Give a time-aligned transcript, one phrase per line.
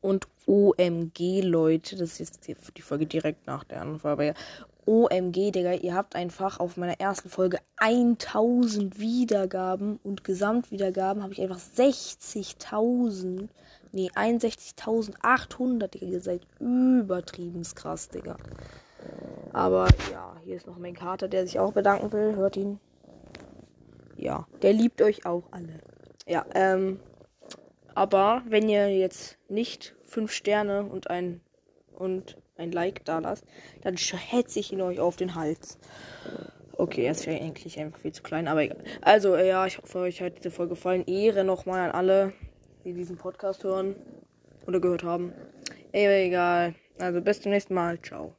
[0.00, 4.34] Und OMG, Leute, das ist jetzt die Folge direkt nach der anderen Folge.
[4.86, 11.42] OMG, Digga, ihr habt einfach auf meiner ersten Folge 1000 Wiedergaben und Gesamtwiedergaben habe ich
[11.42, 13.48] einfach 60.000.
[13.90, 16.06] Nee, 61.800, Digga.
[16.06, 18.36] Ihr seid übertrieben krass, Digga.
[19.52, 22.36] Aber ja, hier ist noch mein Kater, der sich auch bedanken will.
[22.36, 22.78] Hört ihn.
[24.16, 25.80] Ja, der liebt euch auch alle.
[26.26, 27.00] Ja, ähm.
[27.96, 31.40] Aber wenn ihr jetzt nicht 5 Sterne und ein
[31.94, 33.46] und ein Like da lasst,
[33.80, 35.78] dann hetze ich ihn euch auf den Hals.
[36.72, 38.84] Okay, er ist eigentlich einfach viel zu klein, aber egal.
[39.00, 41.06] Also, äh, ja, ich hoffe, euch hat diese Folge gefallen.
[41.06, 42.32] Ehre nochmal an alle,
[42.84, 43.96] die diesen Podcast hören
[44.66, 45.32] oder gehört haben.
[45.92, 46.74] Ey, egal.
[46.98, 47.98] Also, bis zum nächsten Mal.
[48.02, 48.36] Ciao.